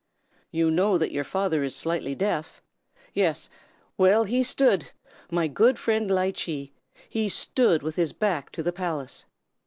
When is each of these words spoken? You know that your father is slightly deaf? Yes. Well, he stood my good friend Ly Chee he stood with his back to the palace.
You 0.49 0.71
know 0.71 0.97
that 0.97 1.11
your 1.11 1.23
father 1.23 1.61
is 1.63 1.75
slightly 1.75 2.15
deaf? 2.15 2.63
Yes. 3.13 3.51
Well, 3.99 4.23
he 4.23 4.41
stood 4.41 4.87
my 5.29 5.47
good 5.47 5.77
friend 5.77 6.09
Ly 6.09 6.31
Chee 6.31 6.73
he 7.07 7.29
stood 7.29 7.83
with 7.83 7.97
his 7.97 8.11
back 8.11 8.51
to 8.53 8.63
the 8.63 8.73
palace. 8.73 9.25